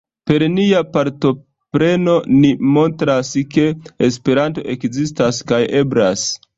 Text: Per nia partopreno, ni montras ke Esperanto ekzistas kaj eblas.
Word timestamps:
Per 0.29 0.43
nia 0.53 0.79
partopreno, 0.95 2.17
ni 2.39 2.53
montras 2.79 3.33
ke 3.53 3.69
Esperanto 4.11 4.69
ekzistas 4.79 5.49
kaj 5.53 5.65
eblas. 5.85 6.31